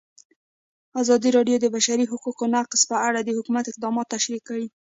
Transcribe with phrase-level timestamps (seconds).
[1.01, 4.67] ازادي راډیو د د بشري حقونو نقض په اړه د حکومت اقدامات تشریح کړي.